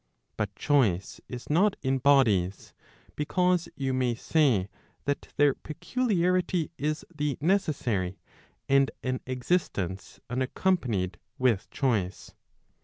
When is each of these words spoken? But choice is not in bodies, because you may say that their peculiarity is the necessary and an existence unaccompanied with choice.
But 0.35 0.55
choice 0.55 1.21
is 1.27 1.47
not 1.47 1.75
in 1.83 1.99
bodies, 1.99 2.73
because 3.15 3.69
you 3.75 3.93
may 3.93 4.15
say 4.15 4.67
that 5.05 5.27
their 5.37 5.53
peculiarity 5.53 6.71
is 6.75 7.05
the 7.13 7.37
necessary 7.39 8.17
and 8.67 8.89
an 9.03 9.19
existence 9.27 10.19
unaccompanied 10.27 11.19
with 11.37 11.69
choice. 11.69 12.33